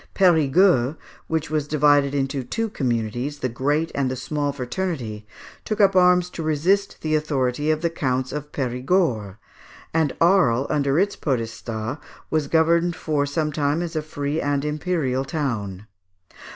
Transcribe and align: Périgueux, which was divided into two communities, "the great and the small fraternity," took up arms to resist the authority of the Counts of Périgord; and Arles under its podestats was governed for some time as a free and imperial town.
Périgueux, 0.15 0.97
which 1.27 1.51
was 1.51 1.67
divided 1.67 2.15
into 2.15 2.41
two 2.43 2.69
communities, 2.69 3.37
"the 3.37 3.47
great 3.47 3.91
and 3.93 4.09
the 4.09 4.15
small 4.15 4.51
fraternity," 4.51 5.27
took 5.63 5.79
up 5.79 5.95
arms 5.95 6.31
to 6.31 6.41
resist 6.41 6.97
the 7.01 7.13
authority 7.13 7.69
of 7.69 7.81
the 7.83 7.89
Counts 7.91 8.31
of 8.31 8.51
Périgord; 8.51 9.37
and 9.93 10.15
Arles 10.19 10.65
under 10.71 10.97
its 10.97 11.15
podestats 11.15 11.99
was 12.31 12.47
governed 12.47 12.95
for 12.95 13.27
some 13.27 13.51
time 13.51 13.83
as 13.83 13.95
a 13.95 14.01
free 14.01 14.41
and 14.41 14.65
imperial 14.65 15.23
town. 15.23 15.85